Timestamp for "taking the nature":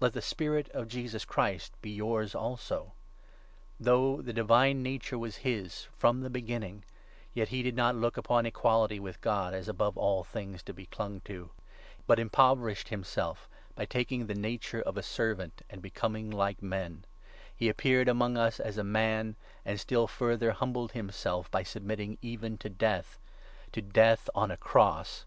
13.84-14.80